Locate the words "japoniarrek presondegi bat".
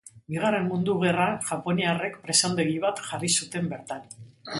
1.49-3.03